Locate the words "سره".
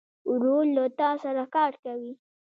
1.23-1.43